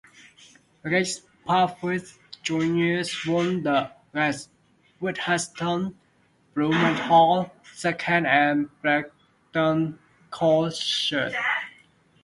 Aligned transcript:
Rick 0.81 1.09
Parfitt 1.45 2.11
Junior 2.41 3.03
won 3.27 3.61
the 3.61 3.91
race, 4.13 4.49
with 4.99 5.19
Heston 5.19 5.95
Blumenthal 6.55 7.51
second 7.75 8.25
and 8.25 8.69
Brendan 8.81 9.99
Cole 10.31 10.71
third. 10.71 11.35